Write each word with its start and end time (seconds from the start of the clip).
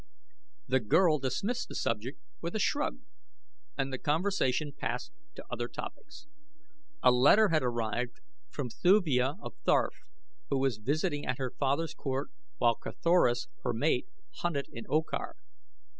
The 0.67 0.79
girl 0.79 1.19
dismissed 1.19 1.67
the 1.67 1.75
subject 1.75 2.19
with 2.41 2.55
a 2.55 2.59
shrug 2.59 3.01
and 3.77 3.93
the 3.93 3.99
conversation 3.99 4.71
passed 4.75 5.11
to 5.35 5.45
other 5.51 5.67
topics. 5.67 6.25
A 7.03 7.11
letter 7.11 7.49
had 7.49 7.61
arrived 7.61 8.19
from 8.49 8.67
Thuvia 8.71 9.35
of 9.43 9.53
Ptarth, 9.63 9.99
who 10.49 10.57
was 10.57 10.77
visiting 10.79 11.27
at 11.27 11.37
her 11.37 11.51
father's 11.51 11.93
court 11.93 12.31
while 12.57 12.73
Carthoris, 12.75 13.47
her 13.61 13.73
mate, 13.73 14.07
hunted 14.37 14.67
in 14.71 14.85
Okar. 14.89 15.35